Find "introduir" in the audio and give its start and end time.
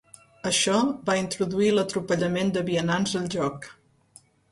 1.23-1.67